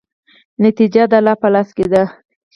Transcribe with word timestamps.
نتیجه 0.63 1.03
د 1.11 1.13
الله 1.19 1.35
په 1.41 1.47
لاس 1.53 1.69
کې 1.77 1.85
ده. 1.91 2.03